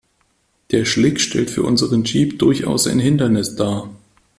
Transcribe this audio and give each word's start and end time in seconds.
Der 0.71 0.83
Schlick 0.85 1.21
stellt 1.21 1.51
für 1.51 1.61
unseren 1.61 2.03
Jeep 2.05 2.39
durchaus 2.39 2.87
ein 2.87 2.97
Hindernis 2.97 3.55
dar. 3.55 3.87